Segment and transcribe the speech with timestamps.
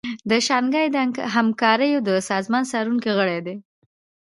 [0.29, 0.97] د شانګهای د
[1.35, 3.55] همکاریو د سازمان څارونکی غړی دی